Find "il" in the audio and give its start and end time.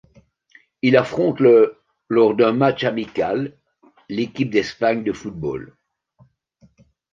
0.81-0.97